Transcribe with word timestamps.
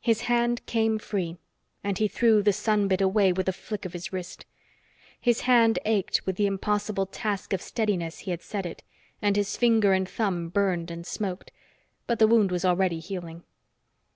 His 0.00 0.22
hand 0.22 0.66
came 0.66 0.98
free 0.98 1.36
and 1.84 1.96
he 1.98 2.08
threw 2.08 2.42
the 2.42 2.52
sun 2.52 2.88
bit 2.88 3.00
away 3.00 3.32
with 3.32 3.48
a 3.48 3.52
flick 3.52 3.84
of 3.84 3.92
his 3.92 4.12
wrist. 4.12 4.44
His 5.20 5.42
hand 5.42 5.78
ached 5.84 6.26
with 6.26 6.34
the 6.34 6.46
impossible 6.48 7.06
task 7.06 7.52
of 7.52 7.62
steadiness 7.62 8.18
he 8.26 8.32
had 8.32 8.42
set 8.42 8.66
it, 8.66 8.82
and 9.22 9.36
his 9.36 9.56
finger 9.56 9.92
and 9.92 10.08
thumb 10.08 10.48
burned 10.48 10.90
and 10.90 11.06
smoked. 11.06 11.52
But 12.08 12.18
the 12.18 12.26
wound 12.26 12.50
was 12.50 12.64
already 12.64 12.98
healing. 12.98 13.44